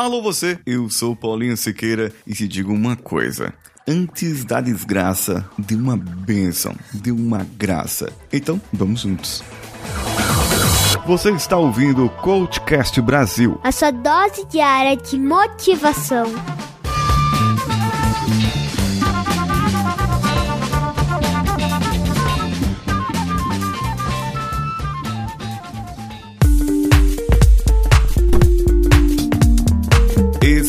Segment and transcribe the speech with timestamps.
[0.00, 3.52] Alô você, eu sou Paulinho Siqueira e te digo uma coisa.
[3.86, 8.10] Antes da desgraça, de uma bênção, de uma graça.
[8.32, 9.44] Então, vamos juntos.
[11.06, 13.60] Você está ouvindo o Coachcast Brasil.
[13.62, 16.32] A sua dose diária de motivação.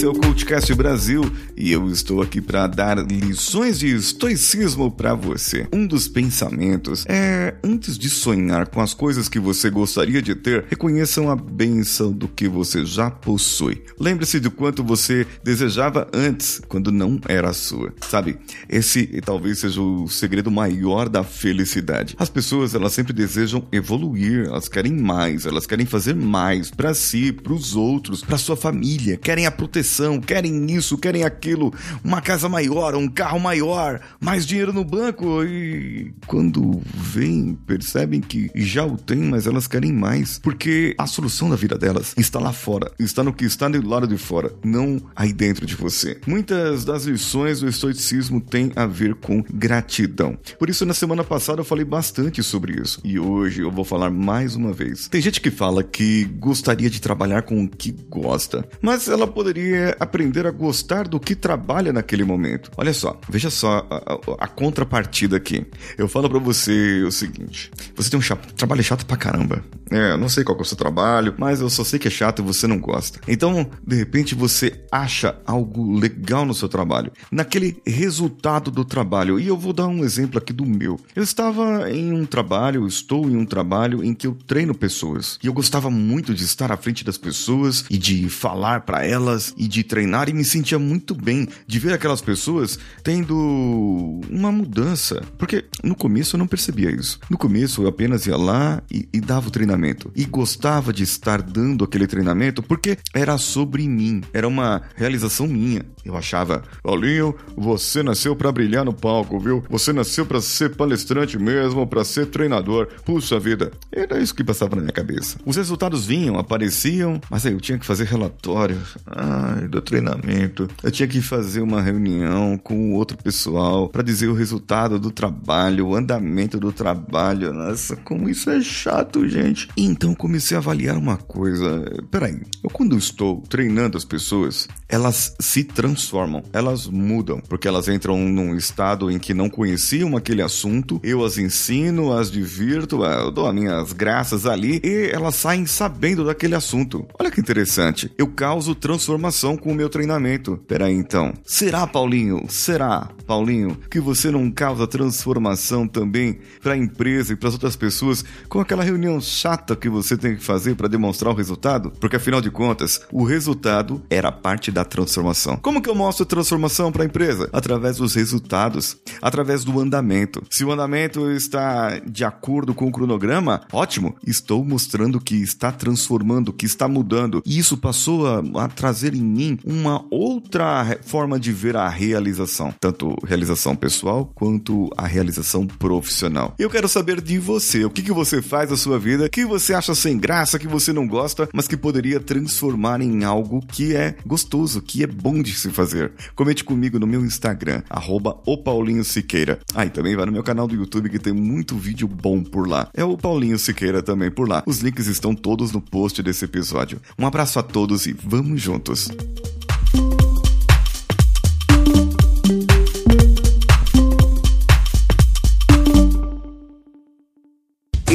[0.02, 5.13] Esse é o Cultcast Brasil e eu estou aqui para dar lições de estoicismo para
[5.13, 5.67] você.
[5.71, 10.66] Um dos pensamentos é: antes de sonhar com as coisas que você gostaria de ter,
[10.67, 13.84] reconheçam a benção do que você já possui.
[13.99, 17.94] Lembre-se de quanto você desejava antes, quando não era sua.
[18.02, 22.16] Sabe, esse talvez seja o segredo maior da felicidade.
[22.17, 27.31] As pessoas, elas sempre desejam evoluir, elas querem mais, elas querem fazer mais para si,
[27.31, 29.91] para os outros, para sua família, querem a proteção
[30.22, 31.73] querem isso, querem aquilo,
[32.04, 38.52] uma casa maior, um carro maior, mais dinheiro no banco e quando vêm, percebem que
[38.56, 42.53] já o têm, mas elas querem mais, porque a solução da vida delas está lá
[42.53, 46.20] fora, está no que está do lado de fora, não aí dentro de você.
[46.26, 50.38] Muitas das lições do estoicismo têm a ver com gratidão.
[50.58, 54.09] Por isso, na semana passada eu falei bastante sobre isso e hoje eu vou falar
[54.09, 55.08] mais uma vez.
[55.08, 59.80] Tem gente que fala que gostaria de trabalhar com o que gosta, mas ela poderia
[59.99, 62.71] aprender a gostar do que trabalha naquele momento.
[62.77, 65.65] Olha só, veja só a, a, a contrapartida aqui.
[65.97, 69.63] Eu falo para você o seguinte: você tem um chato, trabalho chato pra caramba.
[69.92, 72.42] É, não sei qual é o seu trabalho, mas eu só sei que é chato
[72.42, 73.20] e você não gosta.
[73.28, 79.39] Então, de repente, você acha algo legal no seu trabalho, naquele resultado do trabalho.
[79.39, 81.00] E eu vou dar um exemplo aqui do meu.
[81.16, 85.38] Eu estava em um trabalho, estou em um trabalho em que eu treino pessoas.
[85.44, 89.53] E eu gostava muito de estar à frente das pessoas e de falar para elas
[89.58, 95.22] e de treinar e me sentia muito bem de ver aquelas pessoas tendo uma mudança.
[95.38, 97.20] Porque no começo eu não percebia isso.
[97.30, 99.80] No começo eu apenas ia lá e, e dava o treinamento.
[100.15, 104.21] E gostava de estar dando aquele treinamento porque era sobre mim.
[104.33, 105.86] Era uma realização minha.
[106.03, 109.64] Eu achava, Paulinho, você nasceu para brilhar no palco, viu?
[109.70, 112.87] Você nasceu para ser palestrante mesmo, para ser treinador.
[113.05, 115.37] Puxa vida, era isso que passava na minha cabeça.
[115.45, 118.77] Os resultados vinham, apareciam, mas aí eu tinha que fazer relatório.
[119.05, 120.67] Ah, do treinamento.
[120.83, 125.87] Eu tinha que fazer uma reunião com outro pessoal para dizer o resultado do trabalho,
[125.87, 127.53] o andamento do trabalho.
[127.53, 129.69] Nossa, como isso é chato, gente.
[129.75, 131.83] Então comecei a avaliar uma coisa.
[132.09, 138.18] Peraí, eu quando estou treinando as pessoas, elas se transformam, elas mudam, porque elas entram
[138.18, 143.48] num estado em que não conheciam aquele assunto, eu as ensino, as divirto, eu dou
[143.48, 147.06] as minhas graças ali e elas saem sabendo daquele assunto.
[147.19, 150.59] Olha que interessante, eu causo transformação com o meu treinamento.
[150.68, 151.33] Peraí então.
[151.45, 152.45] Será, Paulinho?
[152.50, 157.75] Será, Paulinho, que você não causa transformação também para a empresa e para as outras
[157.75, 161.92] pessoas com aquela reunião chata que você tem que fazer para demonstrar o resultado?
[162.00, 165.57] Porque afinal de contas, o resultado era parte da transformação.
[165.57, 167.50] Como que eu mostro transformação para a empresa?
[167.54, 170.44] Através dos resultados, através do andamento.
[170.50, 176.54] Se o andamento está de acordo com o cronograma, ótimo, estou mostrando que está transformando,
[176.54, 177.42] que está mudando.
[177.45, 182.74] E isso passou a, a trazer em mim uma outra forma de ver a realização,
[182.80, 186.56] tanto realização pessoal quanto a realização profissional.
[186.57, 189.74] Eu quero saber de você, o que, que você faz na sua vida que você
[189.74, 194.15] acha sem graça, que você não gosta, mas que poderia transformar em algo que é
[194.24, 196.12] gostoso, que é bom de se fazer.
[196.35, 199.59] Comente comigo no meu Instagram, arroba o Paulinho Siqueira.
[199.74, 202.68] Ah, e também vai no meu canal do YouTube que tem muito vídeo bom por
[202.68, 202.88] lá.
[202.94, 204.62] É o Paulinho Siqueira também por lá.
[204.68, 207.01] Os links estão todos no post desse episódio.
[207.18, 209.09] Um abraço a todos e vamos juntos!